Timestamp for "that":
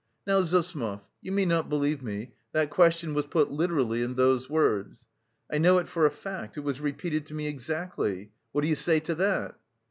2.53-2.71, 9.13-9.59